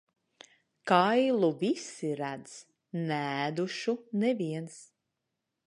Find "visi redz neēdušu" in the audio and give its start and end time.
1.59-3.97